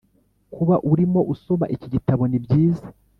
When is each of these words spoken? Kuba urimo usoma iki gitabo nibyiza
Kuba 0.53 0.75
urimo 0.91 1.21
usoma 1.33 1.65
iki 1.75 1.87
gitabo 1.93 2.23
nibyiza 2.27 2.87